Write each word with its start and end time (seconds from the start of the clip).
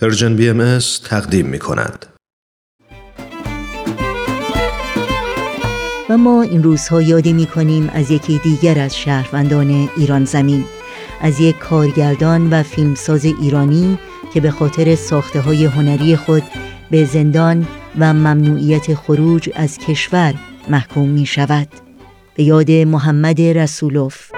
Persian 0.00 0.36
BM 0.36 0.78
تقدیم 1.04 1.46
می 1.46 1.58
کند. 1.58 2.06
و 6.10 6.18
ما 6.18 6.42
این 6.42 6.62
روزها 6.62 7.02
یادی 7.02 7.32
می 7.32 7.46
کنیم 7.46 7.90
از 7.94 8.10
یکی 8.10 8.40
دیگر 8.44 8.78
از 8.78 8.96
شهروندان 8.96 9.88
ایران 9.96 10.24
زمین 10.24 10.64
از 11.20 11.40
یک 11.40 11.58
کارگردان 11.58 12.50
و 12.50 12.62
فیلمساز 12.62 13.24
ایرانی 13.24 13.98
که 14.34 14.40
به 14.40 14.50
خاطر 14.50 14.94
ساخته 14.94 15.40
های 15.40 15.64
هنری 15.64 16.16
خود 16.16 16.42
به 16.90 17.04
زندان 17.04 17.66
و 17.98 18.14
ممنوعیت 18.14 18.94
خروج 18.94 19.50
از 19.54 19.78
کشور 19.78 20.34
محکوم 20.68 21.08
می 21.08 21.26
شود 21.26 21.68
به 22.34 22.42
یاد 22.42 22.70
محمد 22.70 23.40
رسول‌اف 23.40 24.37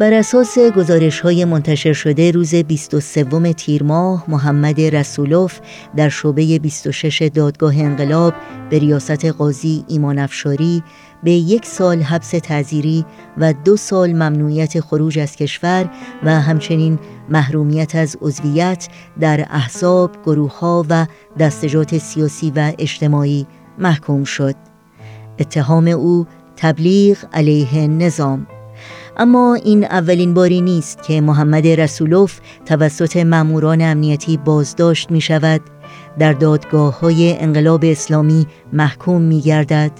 بر 0.00 0.14
اساس 0.14 0.58
گزارش 0.58 1.20
های 1.20 1.44
منتشر 1.44 1.92
شده 1.92 2.30
روز 2.30 2.54
23 2.54 3.52
تیر 3.52 3.82
ماه 3.82 4.24
محمد 4.28 4.80
رسولوف 4.80 5.58
در 5.96 6.08
شعبه 6.08 6.58
26 6.58 7.22
دادگاه 7.34 7.78
انقلاب 7.78 8.34
به 8.70 8.78
ریاست 8.78 9.24
قاضی 9.24 9.84
ایمان 9.88 10.18
افشاری 10.18 10.82
به 11.22 11.30
یک 11.30 11.66
سال 11.66 12.02
حبس 12.02 12.30
تعذیری 12.30 13.04
و 13.38 13.52
دو 13.52 13.76
سال 13.76 14.12
ممنوعیت 14.12 14.80
خروج 14.80 15.18
از 15.18 15.36
کشور 15.36 15.90
و 16.22 16.40
همچنین 16.40 16.98
محرومیت 17.28 17.96
از 17.96 18.16
عضویت 18.20 18.88
در 19.20 19.46
احزاب، 19.50 20.10
گروه 20.26 20.84
و 20.88 21.06
دستجات 21.38 21.98
سیاسی 21.98 22.52
و 22.56 22.72
اجتماعی 22.78 23.46
محکوم 23.78 24.24
شد. 24.24 24.54
اتهام 25.38 25.88
او 25.88 26.26
تبلیغ 26.56 27.18
علیه 27.32 27.86
نظام 27.86 28.46
اما 29.16 29.54
این 29.54 29.84
اولین 29.84 30.34
باری 30.34 30.60
نیست 30.60 31.02
که 31.02 31.20
محمد 31.20 31.66
رسولوف 31.66 32.40
توسط 32.66 33.16
ماموران 33.16 33.82
امنیتی 33.82 34.36
بازداشت 34.36 35.10
می 35.10 35.20
شود 35.20 35.60
در 36.18 36.32
دادگاه 36.32 37.00
های 37.00 37.38
انقلاب 37.38 37.84
اسلامی 37.84 38.46
محکوم 38.72 39.22
می 39.22 39.40
گردد 39.40 39.92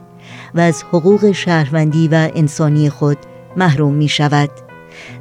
و 0.54 0.60
از 0.60 0.82
حقوق 0.82 1.32
شهروندی 1.32 2.08
و 2.08 2.30
انسانی 2.34 2.90
خود 2.90 3.18
محروم 3.56 3.94
می 3.94 4.08
شود 4.08 4.50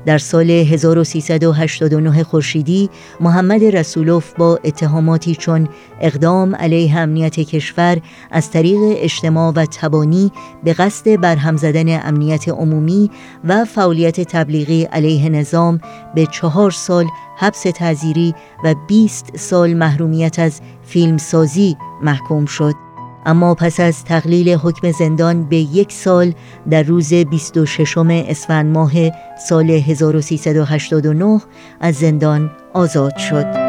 در 0.06 0.18
سال 0.18 0.50
1389 0.50 2.24
خورشیدی 2.24 2.90
محمد 3.20 3.64
رسولوف 3.64 4.34
با 4.38 4.60
اتهاماتی 4.64 5.36
چون 5.36 5.68
اقدام 6.02 6.56
علیه 6.56 6.98
امنیت 6.98 7.40
کشور 7.40 7.98
از 8.32 8.52
طریق 8.52 8.80
اجتماع 8.84 9.54
و 9.56 9.66
تبانی 9.66 10.32
به 10.64 10.74
قصد 10.74 11.22
برهم 11.22 11.58
زدن 11.58 12.08
امنیت 12.08 12.50
عمومی 12.50 13.12
و 13.44 13.66
فعالیت 13.66 14.22
تبلیغی 14.22 14.84
علیه 14.84 15.30
نظام 15.30 15.80
به 16.16 16.26
چهار 16.26 16.72
سال 16.72 17.06
حبس 17.38 17.62
تعذیری 17.62 18.34
و 18.64 18.76
20 18.88 19.38
سال 19.38 19.74
محرومیت 19.74 20.40
از 20.40 20.62
فیلمسازی 20.84 21.78
محکوم 22.02 22.46
شد. 22.46 22.89
اما 23.26 23.56
پس 23.56 23.80
از 23.80 24.04
تقلیل 24.04 24.50
حکم 24.50 24.92
زندان 24.92 25.44
به 25.44 25.58
یک 25.58 25.92
سال 25.92 26.34
در 26.70 26.84
روز 26.84 27.14
26 27.14 27.98
اسفند 27.98 28.74
ماه 28.74 28.92
سال 29.50 29.70
1389 29.70 31.42
از 31.80 31.96
زندان 31.96 32.52
آزاد 32.74 33.18
شد. 33.18 33.69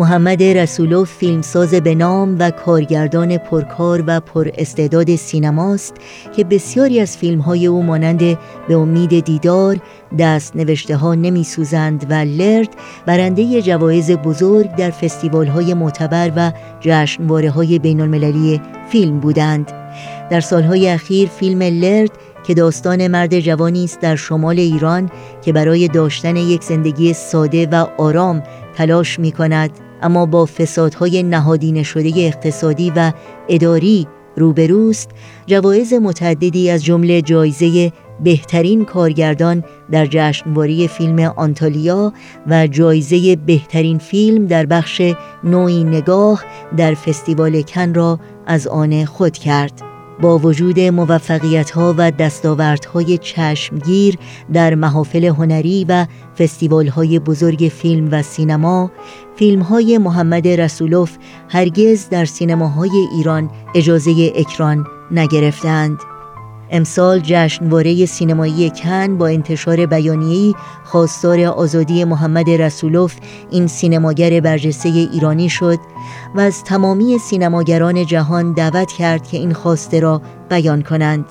محمد 0.00 0.42
رسولوف 0.42 1.12
فیلمساز 1.12 1.74
به 1.74 1.94
نام 1.94 2.36
و 2.38 2.50
کارگردان 2.50 3.38
پرکار 3.38 4.04
و 4.06 4.20
پر 4.20 4.48
استعداد 4.54 5.16
سینماست 5.16 5.94
که 6.36 6.44
بسیاری 6.44 7.00
از 7.00 7.16
فیلم 7.16 7.40
های 7.40 7.66
او 7.66 7.82
مانند 7.82 8.18
به 8.68 8.74
امید 8.74 9.24
دیدار، 9.24 9.76
دست 10.18 10.56
نوشته 10.56 10.96
ها 10.96 11.14
نمی 11.14 11.44
سوزند 11.44 12.06
و 12.10 12.14
لرد 12.14 12.68
برنده 13.06 13.62
جوایز 13.62 14.10
بزرگ 14.10 14.76
در 14.76 14.90
فستیوال 14.90 15.46
های 15.46 15.74
معتبر 15.74 16.32
و 16.36 16.52
جشنواره 16.80 17.50
های 17.50 17.78
بین 17.78 18.00
المللی 18.00 18.60
فیلم 18.88 19.20
بودند. 19.20 19.72
در 20.30 20.40
سالهای 20.40 20.88
اخیر 20.88 21.28
فیلم 21.28 21.62
لرد 21.62 22.10
که 22.46 22.54
داستان 22.54 23.08
مرد 23.08 23.40
جوانی 23.40 23.84
است 23.84 24.00
در 24.00 24.16
شمال 24.16 24.58
ایران 24.58 25.10
که 25.42 25.52
برای 25.52 25.88
داشتن 25.88 26.36
یک 26.36 26.64
زندگی 26.64 27.12
ساده 27.12 27.66
و 27.66 27.86
آرام 27.98 28.42
تلاش 28.76 29.18
می 29.18 29.32
کند 29.32 29.89
اما 30.02 30.26
با 30.26 30.46
فسادهای 30.46 31.22
نهادینه 31.22 31.82
شده 31.82 32.12
اقتصادی 32.16 32.92
و 32.96 33.12
اداری 33.48 34.06
روبروست 34.36 35.10
جوایز 35.46 35.92
متعددی 35.92 36.70
از 36.70 36.84
جمله 36.84 37.22
جایزه 37.22 37.92
بهترین 38.24 38.84
کارگردان 38.84 39.64
در 39.90 40.06
جشنواره 40.10 40.86
فیلم 40.86 41.18
آنتالیا 41.18 42.12
و 42.46 42.66
جایزه 42.66 43.36
بهترین 43.36 43.98
فیلم 43.98 44.46
در 44.46 44.66
بخش 44.66 45.02
نوعی 45.44 45.84
نگاه 45.84 46.44
در 46.76 46.94
فستیوال 46.94 47.62
کن 47.62 47.94
را 47.94 48.20
از 48.46 48.66
آن 48.66 49.04
خود 49.04 49.32
کرد. 49.32 49.89
با 50.20 50.38
وجود 50.38 50.80
موفقیت 50.80 51.70
ها 51.70 51.94
و 51.98 52.10
دستاوردهای 52.10 53.18
چشمگیر 53.18 54.18
در 54.52 54.74
محافل 54.74 55.24
هنری 55.24 55.86
و 55.88 56.06
فستیوال 56.38 56.88
های 56.88 57.18
بزرگ 57.18 57.72
فیلم 57.74 58.08
و 58.12 58.22
سینما 58.22 58.90
فیلم 59.36 59.62
های 59.62 59.98
محمد 59.98 60.48
رسولوف 60.48 61.16
هرگز 61.48 62.08
در 62.08 62.24
سینماهای 62.24 63.06
ایران 63.16 63.50
اجازه 63.74 64.32
اکران 64.36 64.86
نگرفتند. 65.10 66.09
امسال 66.70 67.20
جشنواره 67.24 68.06
سینمایی 68.06 68.70
کن 68.70 69.18
با 69.18 69.26
انتشار 69.26 69.86
بیانیه‌ای 69.86 70.54
خواستار 70.84 71.40
آزادی 71.40 72.04
محمد 72.04 72.50
رسولوف 72.50 73.16
این 73.50 73.66
سینماگر 73.66 74.40
برجسته 74.40 74.88
ایرانی 74.88 75.48
شد 75.48 75.78
و 76.34 76.40
از 76.40 76.64
تمامی 76.64 77.18
سینماگران 77.18 78.06
جهان 78.06 78.52
دعوت 78.52 78.92
کرد 78.92 79.28
که 79.28 79.36
این 79.36 79.52
خواسته 79.52 80.00
را 80.00 80.22
بیان 80.48 80.82
کنند. 80.82 81.24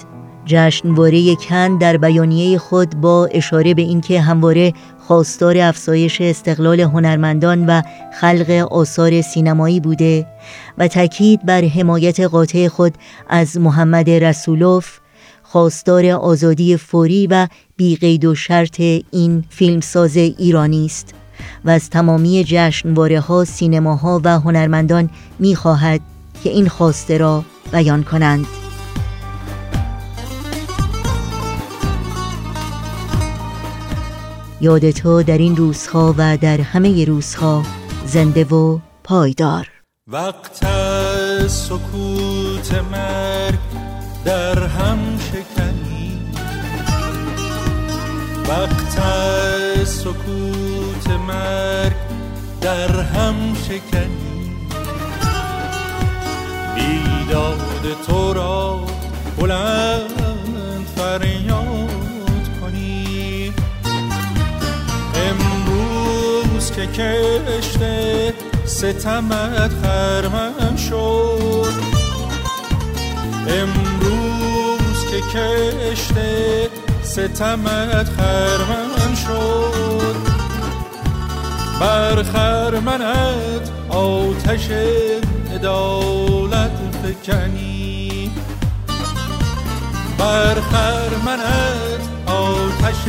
جشنواره 0.46 1.36
کن 1.36 1.78
در 1.78 1.98
بیانیه 1.98 2.58
خود 2.58 3.02
با 3.02 3.26
اشاره 3.26 3.74
به 3.74 3.82
اینکه 3.82 4.22
همواره 4.22 4.74
خواستار 5.08 5.58
افزایش 5.58 6.22
استقلال 6.22 6.80
هنرمندان 6.80 7.66
و 7.66 7.82
خلق 8.22 8.68
آثار 8.72 9.22
سینمایی 9.22 9.80
بوده 9.80 10.28
و 10.78 10.88
تاکید 10.88 11.46
بر 11.46 11.66
حمایت 11.66 12.20
قاطع 12.20 12.68
خود 12.68 12.94
از 13.30 13.58
محمد 13.58 14.10
رسولوف 14.10 15.00
خواستار 15.52 16.06
آزادی 16.06 16.78
فوری 16.78 17.28
و 17.28 17.48
بیقید 17.78 18.26
و 18.26 18.36
شرط 18.36 18.80
این 19.12 19.44
فیلمساز 19.50 20.18
ایرانی 20.18 20.86
است 20.86 21.14
و 21.66 21.70
از 21.70 21.90
تمامی 21.90 22.44
جشنواره 22.48 23.20
ها، 23.20 23.46
سینماها 23.46 24.22
و 24.24 24.40
هنرمندان 24.40 25.10
می 25.40 25.56
خواهد 25.56 26.02
که 26.44 26.50
این 26.50 26.68
خواسته 26.68 27.18
را 27.18 27.44
بیان 27.72 28.04
کنند. 28.04 28.46
یاد 34.62 34.92
تو 34.92 35.24
در 35.24 35.38
این 35.38 35.56
روزها 35.56 36.16
و 36.18 36.38
در 36.38 36.62
همه 36.62 37.06
روزها 37.06 37.64
زنده 38.06 38.44
و 38.44 38.80
پایدار 39.04 39.68
وقت 40.08 40.66
سکوت 41.48 42.74
مرگ 42.92 43.79
در 44.26 44.64
هم 44.64 45.00
شکنی. 45.18 46.20
وقت 48.48 49.00
سکوت 49.86 51.10
مرگ 51.28 51.96
در 52.62 53.02
هم 53.02 53.36
شکنی. 53.68 54.56
بیداد 56.76 57.98
تو 58.08 58.34
را 58.34 58.80
بلند 59.38 60.86
فریاد 60.96 62.50
کنی. 62.62 63.54
امروز 65.16 66.72
که 66.72 66.88
کشته 66.88 68.34
ستمت 68.66 69.72
خرمن 69.84 70.69
کشته 75.22 76.70
ستمت 77.04 78.10
خرمن 78.10 79.16
شد. 79.16 80.16
بر 81.80 82.24
خرمنت 82.24 83.70
آتش 83.90 84.68
ادالت 85.54 86.78
فکنی. 87.04 88.32
بر 90.18 90.56
خرمنت 90.56 92.04
آتش 92.26 93.04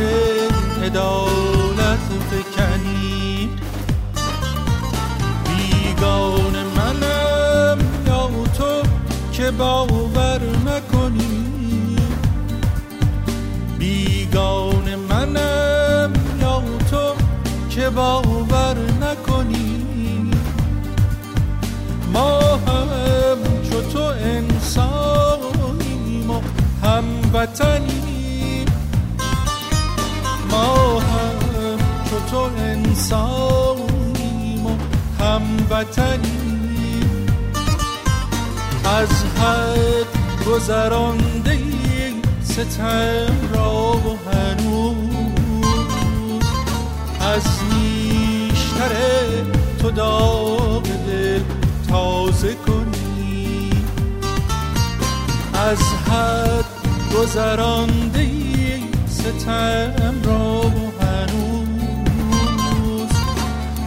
ادالت 0.83 2.07
فکنی. 2.31 3.49
بیگان 5.47 6.55
منم 6.77 7.77
یا 8.07 8.29
تو 8.57 8.83
که 9.31 9.51
با 9.51 9.87
باور 17.95 18.77
نکنی. 19.01 20.31
ما 22.13 22.39
هم 22.39 22.87
چو 23.69 23.81
تو 23.81 24.03
انسانیم 24.23 26.29
و 26.31 26.41
هموطنیم 26.83 28.65
ما 30.51 30.99
هم 30.99 31.77
چو 32.09 32.19
تو 32.31 32.49
انسانیم 32.57 34.65
و 34.65 34.77
هموطنیم 35.23 37.27
از 38.85 39.23
حد 39.23 40.07
گذرانده 40.47 41.59
ستم 42.43 43.35
را 43.53 43.91
و 43.91 44.17
هنوز 44.29 44.70
از 47.33 47.43
نیشتر 47.73 48.93
تو 49.79 49.91
داغ 49.91 50.83
دل 50.83 51.41
تازه 51.89 52.55
کنی. 52.55 53.69
از 55.53 55.79
حد 55.79 56.65
گذرانده 57.15 58.27
ستم 59.07 60.21
را 60.23 60.61
هنوز. 61.01 61.41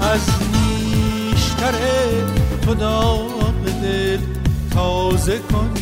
از 0.00 0.20
نیشتر 0.52 1.74
تو 2.62 2.74
داغ 2.74 3.64
دل 3.82 4.18
تازه 4.74 5.38
کنی. 5.38 5.73